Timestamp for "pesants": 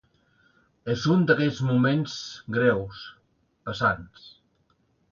3.71-4.29